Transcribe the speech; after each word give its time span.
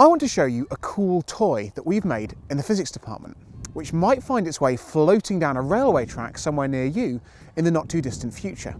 I 0.00 0.06
want 0.06 0.20
to 0.20 0.28
show 0.28 0.44
you 0.44 0.64
a 0.70 0.76
cool 0.76 1.22
toy 1.22 1.72
that 1.74 1.84
we've 1.84 2.04
made 2.04 2.36
in 2.50 2.56
the 2.56 2.62
physics 2.62 2.92
department, 2.92 3.36
which 3.72 3.92
might 3.92 4.22
find 4.22 4.46
its 4.46 4.60
way 4.60 4.76
floating 4.76 5.40
down 5.40 5.56
a 5.56 5.60
railway 5.60 6.06
track 6.06 6.38
somewhere 6.38 6.68
near 6.68 6.84
you 6.84 7.20
in 7.56 7.64
the 7.64 7.70
not 7.72 7.88
too 7.88 8.00
distant 8.00 8.32
future. 8.32 8.76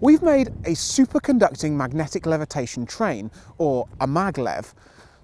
We've 0.00 0.20
made 0.20 0.48
a 0.64 0.72
superconducting 0.72 1.72
magnetic 1.72 2.26
levitation 2.26 2.86
train, 2.86 3.30
or 3.58 3.86
a 4.00 4.06
maglev. 4.08 4.74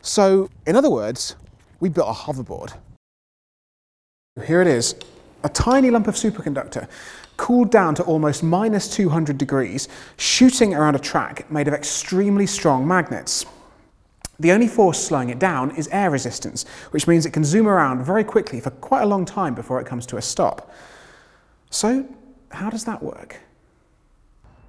So, 0.03 0.49
in 0.67 0.77
other 0.77 0.89
words, 0.89 1.35
we 1.81 1.89
built 1.89 2.09
a 2.09 2.13
hoverboard. 2.13 2.75
Here 4.47 4.63
it 4.63 4.69
is, 4.69 4.95
a 5.43 5.49
tiny 5.49 5.91
lump 5.91 6.07
of 6.07 6.15
superconductor 6.15 6.89
cooled 7.37 7.71
down 7.71 7.95
to 7.97 8.03
almost 8.05 8.43
minus 8.43 8.89
200 8.89 9.37
degrees, 9.37 9.89
shooting 10.19 10.75
around 10.75 10.95
a 10.95 10.99
track 10.99 11.51
made 11.51 11.67
of 11.67 11.75
extremely 11.75 12.47
strong 12.47 12.87
magnets. 12.87 13.45
The 14.39 14.53
only 14.53 14.69
force 14.69 15.03
slowing 15.03 15.31
it 15.31 15.39
down 15.39 15.75
is 15.77 15.89
air 15.89 16.11
resistance, 16.11 16.65
which 16.93 17.09
means 17.09 17.27
it 17.27 17.33
can 17.33 17.45
zoom 17.45 17.67
around 17.67 18.05
very 18.05 18.23
quickly 18.23 18.61
for 18.61 18.71
quite 18.71 19.03
a 19.03 19.07
long 19.07 19.25
time 19.25 19.55
before 19.55 19.81
it 19.81 19.87
comes 19.87 20.07
to 20.07 20.17
a 20.17 20.23
stop. 20.23 20.73
So, 21.71 22.07
how 22.51 22.71
does 22.71 22.85
that 22.85 23.03
work? 23.03 23.37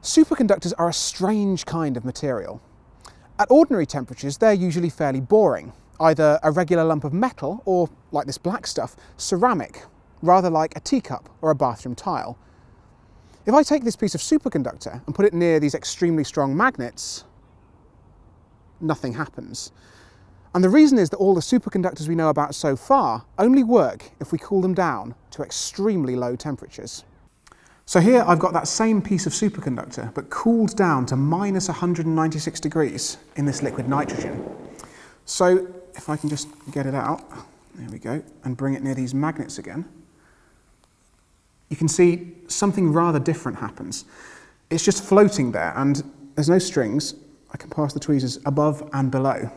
Superconductors 0.02 0.74
are 0.78 0.90
a 0.90 0.94
strange 0.94 1.66
kind 1.66 1.98
of 1.98 2.04
material. 2.04 2.62
At 3.38 3.52
ordinary 3.52 3.86
temperatures, 3.86 4.38
they're 4.38 4.54
usually 4.54 4.90
fairly 4.90 5.22
boring, 5.22 5.74
either 6.02 6.40
a 6.44 6.52
regular 6.52 6.84
lump 6.84 7.04
of 7.04 7.14
metal 7.14 7.62
or, 7.66 7.90
like 8.12 8.26
this 8.26 8.38
black 8.38 8.68
stuff, 8.68 8.96
ceramic, 9.18 9.84
rather 10.22 10.50
like 10.50 10.76
a 10.76 10.80
teacup 10.80 11.30
or 11.42 11.52
a 11.52 11.56
bathroom 11.56 11.96
tile. 11.96 12.38
If 13.46 13.54
I 13.54 13.64
take 13.64 13.84
this 13.84 13.96
piece 13.96 14.14
of 14.14 14.22
superconductor 14.22 15.06
and 15.06 15.16
put 15.16 15.26
it 15.26 15.34
near 15.34 15.60
these 15.60 15.74
extremely 15.74 16.24
strong 16.24 16.56
magnets, 16.56 17.24
nothing 18.80 19.14
happens. 19.14 19.72
And 20.54 20.64
the 20.64 20.70
reason 20.70 20.98
is 20.98 21.10
that 21.12 21.18
all 21.18 21.34
the 21.34 21.42
superconductors 21.42 22.08
we 22.08 22.16
know 22.16 22.30
about 22.30 22.54
so 22.56 22.76
far 22.76 23.26
only 23.40 23.64
work 23.64 24.12
if 24.20 24.32
we 24.32 24.38
cool 24.38 24.62
them 24.62 24.74
down 24.74 25.16
to 25.32 25.44
extremely 25.44 26.16
low 26.16 26.36
temperatures. 26.36 27.06
So 27.86 28.00
here 28.00 28.24
I've 28.28 28.40
got 28.40 28.54
that 28.54 28.68
same 28.68 29.02
piece 29.02 29.26
of 29.26 29.34
superconductor, 29.34 30.14
but 30.14 30.30
cooled 30.30 30.76
down 30.76 31.06
to 31.08 31.16
minus 31.16 31.68
196 31.68 32.60
degrees 32.60 33.18
in 33.38 33.46
this 33.46 33.62
liquid 33.62 33.88
nitrogen. 33.88 34.46
So 35.26 35.68
if 35.96 36.10
I 36.10 36.18
can 36.18 36.30
just 36.30 36.48
get 36.72 36.86
it 36.86 36.96
out, 36.96 37.22
there 37.76 37.90
we 37.90 38.00
go, 38.00 38.24
and 38.44 38.58
bring 38.58 38.74
it 38.74 38.84
near 38.84 38.96
these 38.96 39.14
magnets 39.14 39.58
again, 39.58 39.86
you 41.70 41.78
can 41.78 41.88
see 41.88 42.34
something 42.48 42.92
rather 42.92 43.20
different 43.20 43.58
happens. 43.58 44.06
It's 44.70 44.84
just 44.84 45.04
floating 45.04 45.52
there, 45.52 45.74
and 45.76 46.04
there's 46.36 46.50
no 46.50 46.60
strings, 46.60 47.16
I 47.54 47.58
can 47.58 47.70
pass 47.70 47.94
the 47.94 48.00
tweezers 48.00 48.40
above 48.46 48.90
and 48.94 49.12
below. 49.12 49.50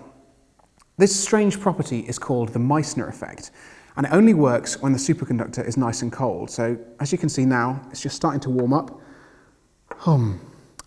This 0.97 1.19
strange 1.19 1.61
property 1.61 2.01
is 2.01 2.19
called 2.19 2.51
the 2.51 2.61
Meissner 2.61 3.09
effect, 3.09 3.51
and 3.97 4.07
it 4.07 4.13
only 4.13 4.35
works 4.35 4.81
when 4.81 4.93
the 4.93 4.99
superconductor 4.99 5.67
is 5.67 5.77
nice 5.77 6.03
and 6.03 6.13
cold. 6.13 6.51
So 6.51 6.77
as 7.01 7.13
you 7.13 7.19
can 7.19 7.29
see 7.29 7.45
now, 7.45 7.81
it's 7.91 8.01
just 8.01 8.17
starting 8.17 8.41
to 8.41 8.51
warm 8.51 8.73
up. 8.73 9.01
Hum. 9.99 10.41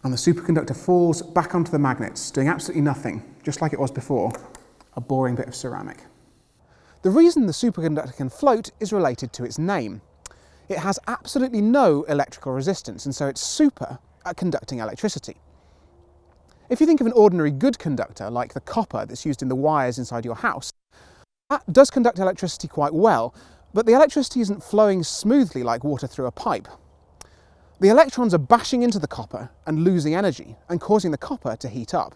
And 0.03 0.13
the 0.13 0.17
superconductor 0.17 0.75
falls 0.75 1.21
back 1.21 1.55
onto 1.55 1.71
the 1.71 1.79
magnets, 1.79 2.31
doing 2.31 2.47
absolutely 2.47 2.81
nothing, 2.81 3.35
just 3.43 3.61
like 3.61 3.73
it 3.73 3.79
was 3.79 3.91
before, 3.91 4.31
a 4.97 5.01
boring 5.01 5.35
bit 5.35 5.47
of 5.47 5.55
ceramic. 5.55 5.99
The 7.03 7.09
reason 7.11 7.45
the 7.45 7.53
superconductor 7.53 8.17
can 8.17 8.29
float 8.29 8.71
is 8.81 8.91
related 8.91 9.31
to 9.33 9.45
its 9.45 9.57
name. 9.57 10.01
It 10.67 10.79
has 10.79 10.99
absolutely 11.07 11.61
no 11.61 12.03
electrical 12.03 12.51
resistance, 12.51 13.05
and 13.05 13.15
so 13.15 13.27
it's 13.27 13.39
super 13.39 13.99
at 14.25 14.35
conducting 14.35 14.79
electricity. 14.79 15.37
If 16.69 16.81
you 16.81 16.87
think 16.87 16.99
of 16.99 17.07
an 17.07 17.13
ordinary 17.13 17.51
good 17.51 17.79
conductor, 17.79 18.29
like 18.29 18.53
the 18.53 18.59
copper 18.59 19.05
that's 19.05 19.25
used 19.25 19.41
in 19.41 19.47
the 19.47 19.55
wires 19.55 19.99
inside 19.99 20.25
your 20.25 20.35
house, 20.35 20.73
that 21.49 21.63
does 21.71 21.89
conduct 21.89 22.19
electricity 22.19 22.67
quite 22.67 22.93
well, 22.93 23.33
but 23.73 23.85
the 23.85 23.93
electricity 23.93 24.41
isn't 24.41 24.63
flowing 24.63 25.03
smoothly 25.03 25.63
like 25.63 25.83
water 25.83 26.07
through 26.07 26.25
a 26.25 26.31
pipe. 26.31 26.67
The 27.79 27.89
electrons 27.89 28.33
are 28.33 28.39
bashing 28.39 28.81
into 28.81 28.99
the 28.99 29.07
copper 29.07 29.51
and 29.67 29.83
losing 29.83 30.15
energy 30.15 30.55
and 30.67 30.81
causing 30.81 31.11
the 31.11 31.17
copper 31.17 31.55
to 31.55 31.69
heat 31.69 31.93
up. 31.93 32.15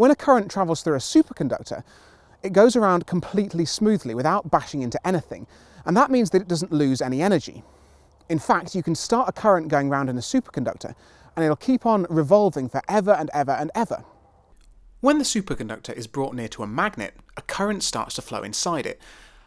When 0.00 0.10
a 0.10 0.16
current 0.16 0.50
travels 0.50 0.80
through 0.80 0.94
a 0.94 0.98
superconductor, 0.98 1.84
it 2.42 2.54
goes 2.54 2.74
around 2.74 3.06
completely 3.06 3.66
smoothly 3.66 4.14
without 4.14 4.50
bashing 4.50 4.80
into 4.80 4.98
anything, 5.06 5.46
and 5.84 5.94
that 5.94 6.10
means 6.10 6.30
that 6.30 6.40
it 6.40 6.48
doesn't 6.48 6.72
lose 6.72 7.02
any 7.02 7.20
energy. 7.20 7.62
In 8.30 8.38
fact, 8.38 8.74
you 8.74 8.82
can 8.82 8.94
start 8.94 9.28
a 9.28 9.32
current 9.32 9.68
going 9.68 9.90
round 9.90 10.08
in 10.08 10.16
a 10.16 10.22
superconductor 10.22 10.94
and 11.36 11.44
it'll 11.44 11.54
keep 11.54 11.84
on 11.84 12.06
revolving 12.08 12.70
forever 12.70 13.10
and 13.10 13.28
ever 13.34 13.52
and 13.52 13.70
ever. 13.74 14.02
When 15.00 15.18
the 15.18 15.24
superconductor 15.24 15.92
is 15.92 16.06
brought 16.06 16.34
near 16.34 16.48
to 16.48 16.62
a 16.62 16.66
magnet, 16.66 17.12
a 17.36 17.42
current 17.42 17.82
starts 17.82 18.14
to 18.14 18.22
flow 18.22 18.42
inside 18.42 18.86
it, 18.86 18.98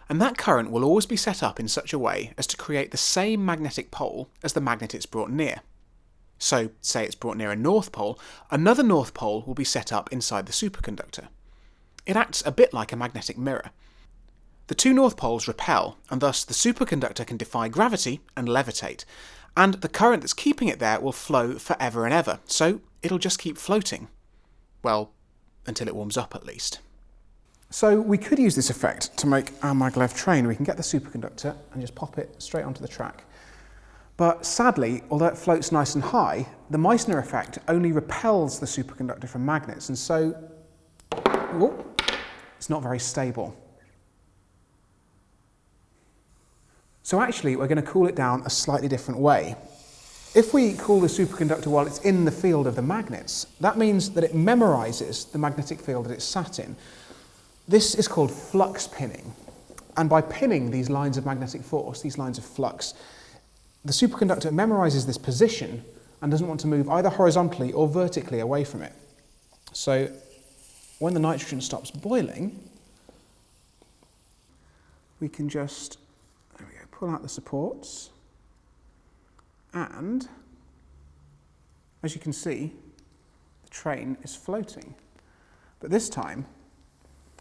and 0.08 0.22
that 0.22 0.38
current 0.38 0.70
will 0.70 0.84
always 0.84 1.08
be 1.08 1.18
set 1.18 1.42
up 1.42 1.60
in 1.60 1.68
such 1.68 1.94
a 1.94 1.98
way 1.98 2.32
as 2.38 2.46
to 2.46 2.58
create 2.58 2.92
the 2.92 2.98
same 2.98 3.44
magnetic 3.44 3.90
pole 3.90 4.30
as 4.44 4.54
the 4.54 4.62
magnet 4.62 4.94
it's 4.94 5.08
brought 5.08 5.32
near. 5.32 5.62
So, 6.44 6.72
say 6.82 7.06
it's 7.06 7.16
brought 7.16 7.38
near 7.38 7.52
a 7.52 7.56
north 7.56 7.94
pole, 7.94 8.20
another 8.52 8.84
north 8.84 9.14
pole 9.14 9.46
will 9.48 9.54
be 9.54 9.64
set 9.64 9.94
up 9.94 10.12
inside 10.12 10.46
the 10.46 10.52
superconductor. 10.52 11.30
It 12.06 12.18
acts 12.18 12.44
a 12.46 12.52
bit 12.52 12.74
like 12.74 12.92
a 12.92 12.98
magnetic 12.98 13.38
mirror. 13.38 13.72
The 14.68 14.76
two 14.76 14.94
north 14.94 15.16
poles 15.16 15.48
repel, 15.48 15.98
and 16.10 16.20
thus 16.20 16.44
the 16.44 16.54
superconductor 16.54 17.26
can 17.26 17.38
defy 17.38 17.70
gravity 17.70 18.20
and 18.36 18.50
levitate, 18.50 19.06
and 19.56 19.76
the 19.76 19.88
current 19.88 20.22
that's 20.22 20.34
keeping 20.34 20.68
it 20.68 20.80
there 20.80 21.00
will 21.00 21.14
flow 21.14 21.58
forever 21.58 22.04
and 22.04 22.14
ever, 22.14 22.42
so 22.46 22.82
it'll 23.02 23.20
just 23.20 23.40
keep 23.40 23.58
floating. 23.58 24.10
Well, 24.84 25.14
until 25.66 25.88
it 25.88 25.96
warms 25.96 26.18
up 26.18 26.36
at 26.36 26.46
least. 26.46 26.82
So 27.70 28.02
we 28.02 28.18
could 28.18 28.38
use 28.38 28.58
this 28.58 28.70
effect 28.70 29.16
to 29.18 29.28
make 29.28 29.54
our 29.64 29.74
maglev 29.74 30.14
train. 30.14 30.46
We 30.46 30.58
can 30.58 30.66
get 30.66 30.76
the 30.76 30.84
superconductor 30.84 31.56
and 31.72 31.80
just 31.80 31.96
pop 31.96 32.18
it 32.18 32.36
straight 32.44 32.66
onto 32.66 32.82
the 32.82 32.88
track. 32.90 33.24
But 34.16 34.46
sadly, 34.46 35.04
although 35.10 35.26
it 35.26 35.38
floats 35.38 35.72
nice 35.72 35.96
and 35.96 36.04
high, 36.04 36.48
the 36.70 36.78
Meissner 36.78 37.20
effect 37.20 37.58
only 37.68 37.92
repels 37.92 38.60
the 38.60 38.66
superconductor 38.66 39.28
from 39.28 39.46
magnets, 39.46 39.90
and 39.90 39.98
so 39.98 40.36
it's 42.58 42.70
not 42.70 42.84
very 42.84 43.00
stable. 43.00 43.56
So 47.02 47.20
actually, 47.20 47.56
we're 47.56 47.68
going 47.68 47.84
to 47.84 47.92
cool 47.92 48.08
it 48.08 48.16
down 48.16 48.44
a 48.46 48.50
slightly 48.50 48.88
different 48.88 49.20
way. 49.20 49.56
If 50.36 50.54
we 50.54 50.74
cool 50.74 51.00
the 51.00 51.08
superconductor 51.08 51.68
while 51.68 51.86
it's 51.86 52.00
in 52.00 52.26
the 52.26 52.32
field 52.32 52.66
of 52.66 52.76
the 52.76 52.82
magnets, 52.82 53.46
that 53.60 53.78
means 53.78 54.12
that 54.12 54.24
it 54.24 54.34
memorizes 54.34 55.32
the 55.32 55.38
magnetic 55.38 55.80
field 55.82 56.06
that 56.06 56.14
it's 56.14 56.26
sat 56.26 56.60
in. 56.60 56.76
This 57.68 57.94
is 57.96 58.08
called 58.08 58.32
flux 58.32 58.88
pinning. 58.88 59.34
And 59.98 60.10
by 60.10 60.22
pinning 60.22 60.72
these 60.72 60.90
lines 60.90 61.18
of 61.18 61.26
magnetic 61.26 61.62
force, 61.62 62.02
these 62.02 62.18
lines 62.18 62.38
of 62.38 62.46
flux, 62.46 62.94
the 63.86 63.92
superconductor 63.92 64.52
memorizes 64.52 65.06
this 65.06 65.18
position 65.18 65.84
and 66.22 66.32
doesn't 66.32 66.48
want 66.48 66.60
to 66.62 66.68
move 66.68 66.90
either 66.90 67.10
horizontally 67.10 67.74
or 67.74 67.88
vertically 67.88 68.40
away 68.40 68.64
from 68.64 68.82
it. 68.82 68.94
So 69.74 70.10
when 71.00 71.14
the 71.14 71.20
nitrogen 71.20 71.60
stops 71.60 71.92
boiling, 71.92 72.60
we 75.20 75.28
can 75.28 75.50
just 75.50 75.98
pull 76.92 77.10
out 77.10 77.22
the 77.22 77.30
supports, 77.30 78.12
and 79.74 80.30
as 82.04 82.14
you 82.14 82.22
can 82.22 82.32
see, 82.32 82.72
the 83.64 83.70
train 83.70 84.16
is 84.24 84.36
floating. 84.36 84.94
But 85.80 85.90
this 85.90 86.08
time, 86.08 86.46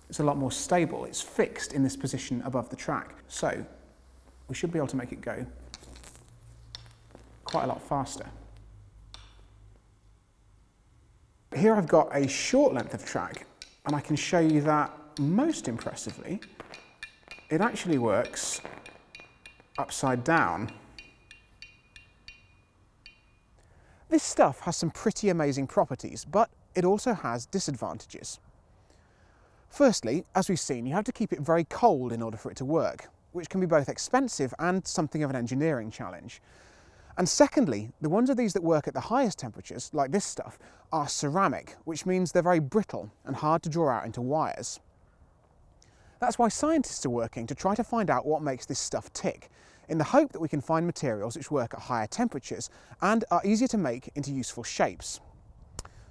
it's 0.09 0.21
a 0.21 0.25
lot 0.25 0.37
more 0.37 0.51
stable. 0.51 1.05
It's 1.05 1.21
fixed 1.21 1.73
in 1.73 1.83
this 1.83 1.97
position 1.97 2.43
above 2.45 2.71
the 2.71 2.77
track. 2.77 3.15
So 3.29 3.65
we 4.49 4.55
should 4.55 4.73
be 4.73 4.79
able 4.79 4.89
to 4.89 4.97
make 4.97 5.13
it 5.13 5.21
go 5.21 5.47
quite 7.53 7.65
a 7.65 7.67
lot 7.67 7.83
faster. 7.83 8.25
Here 11.55 11.75
I've 11.75 11.87
got 11.87 12.09
a 12.17 12.27
short 12.27 12.73
length 12.73 12.95
of 12.95 13.05
track, 13.05 13.47
and 13.85 13.95
I 13.95 14.01
can 14.01 14.17
show 14.17 14.39
you 14.39 14.63
that 14.63 14.91
most 15.19 15.69
impressively, 15.69 16.41
it 17.51 17.61
actually 17.61 17.99
works 17.99 18.63
upside 19.77 20.25
down. 20.25 20.73
This 24.09 24.23
stuff 24.23 24.61
has 24.61 24.79
some 24.79 24.91
pretty 24.91 25.29
amazing 25.29 25.67
properties, 25.67 26.25
but 26.25 26.49
it 26.75 26.87
also 26.87 27.13
has 27.13 27.45
disadvantages. 27.45 28.41
Firstly, 29.69 30.25
as 30.35 30.49
we've 30.49 30.59
seen, 30.59 30.87
you 30.87 30.95
have 30.95 31.05
to 31.05 31.13
keep 31.13 31.35
it 31.35 31.41
very 31.41 31.65
cold 31.65 32.15
in 32.15 32.23
order 32.23 32.39
for 32.39 32.51
it 32.51 32.57
to 32.57 32.65
work, 32.65 33.11
which 33.33 33.51
can 33.51 33.61
be 33.61 33.67
both 33.67 33.91
expensive 33.91 34.55
and 34.59 34.87
something 34.87 35.23
of 35.23 35.29
an 35.29 35.37
engineering 35.37 35.91
challenge. 35.91 36.41
And 37.17 37.29
secondly, 37.29 37.91
the 38.01 38.09
ones 38.09 38.31
of 38.31 38.37
these 38.37 38.53
that 38.55 38.63
work 38.63 38.89
at 38.89 38.95
the 38.95 39.01
highest 39.01 39.39
temperatures, 39.39 39.91
like 39.93 40.11
this 40.11 40.25
stuff, 40.25 40.59
are 40.93 41.09
ceramic, 41.09 41.77
which 41.85 42.07
means 42.07 42.33
they're 42.33 42.43
very 42.43 42.59
brittle 42.59 43.11
and 43.25 43.37
hard 43.37 43.63
to 43.63 43.69
draw 43.69 43.91
out 43.91 44.07
into 44.07 44.21
wires. 44.21 44.81
That's 46.21 46.39
why 46.39 46.49
scientists 46.49 47.05
are 47.05 47.11
working 47.11 47.47
to 47.49 47.55
try 47.55 47.75
to 47.75 47.85
find 47.85 48.09
out 48.09 48.27
what 48.27 48.43
makes 48.43 48.65
this 48.65 48.79
stuff 48.79 49.13
tick, 49.13 49.51
in 49.89 49.99
the 49.99 50.05
hope 50.05 50.33
that 50.33 50.41
we 50.41 50.49
can 50.49 50.61
find 50.61 50.87
materials 50.87 51.37
which 51.37 51.51
work 51.51 51.75
at 51.75 51.81
higher 51.81 52.07
temperatures 52.07 52.71
and 53.01 53.25
are 53.31 53.43
easier 53.45 53.69
to 53.69 53.79
make 53.79 54.11
into 54.15 54.31
useful 54.31 54.63
shapes. 54.63 55.21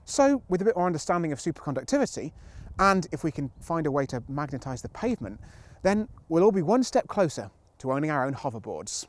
So, 0.06 0.44
with 0.50 0.62
a 0.62 0.66
bit 0.66 0.76
more 0.76 0.86
understanding 0.86 1.32
of 1.32 1.40
superconductivity, 1.40 2.32
and 2.80 3.08
if 3.12 3.24
we 3.24 3.32
can 3.32 3.50
find 3.60 3.86
a 3.86 3.92
way 3.92 4.06
to 4.08 4.22
magnetise 4.22 4.82
the 4.82 4.90
pavement, 4.90 5.40
then 5.84 6.08
we'll 6.30 6.44
all 6.44 6.52
be 6.52 6.62
one 6.62 6.84
step 6.84 7.08
closer 7.08 7.50
to 7.80 7.92
owning 7.92 8.12
our 8.12 8.26
own 8.26 8.34
hoverboards. 8.34 9.08